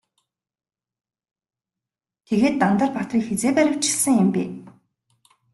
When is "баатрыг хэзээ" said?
2.95-3.51